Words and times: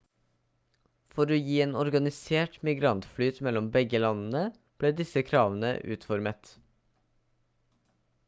for 1.15 1.33
å 1.33 1.35
gi 1.47 1.57
en 1.65 1.75
organisert 1.81 2.55
migrantflyt 2.69 3.41
mellom 3.47 3.67
begge 3.75 4.01
landene 4.01 4.41
ble 4.85 4.93
disse 5.01 5.23
kravene 5.27 5.71
utformet 5.97 6.55